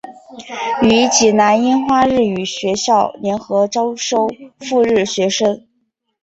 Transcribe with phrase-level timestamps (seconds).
[0.81, 4.27] 与济南樱花日语学校联合招收
[4.59, 5.63] 赴日学生。